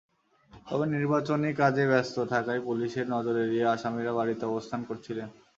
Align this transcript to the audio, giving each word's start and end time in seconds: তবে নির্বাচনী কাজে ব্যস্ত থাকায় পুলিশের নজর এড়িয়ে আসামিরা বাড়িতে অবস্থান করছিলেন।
তবে 0.67 0.85
নির্বাচনী 0.95 1.49
কাজে 1.61 1.83
ব্যস্ত 1.91 2.15
থাকায় 2.31 2.61
পুলিশের 2.67 3.05
নজর 3.15 3.35
এড়িয়ে 3.45 3.65
আসামিরা 3.67 4.11
বাড়িতে 4.19 4.43
অবস্থান 4.45 4.81
করছিলেন। 4.89 5.27